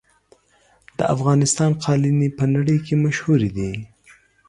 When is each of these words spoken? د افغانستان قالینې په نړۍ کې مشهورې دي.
د 0.97 0.99
افغانستان 1.15 1.71
قالینې 1.83 2.29
په 2.37 2.45
نړۍ 2.55 2.77
کې 2.85 2.93
مشهورې 3.03 3.49
دي. 3.57 3.71